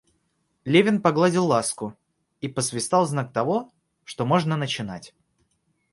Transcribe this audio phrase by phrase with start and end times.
[0.65, 1.95] Левин погладил Ласку
[2.39, 3.71] и посвистал в знак того,
[4.03, 5.13] что можно начинать.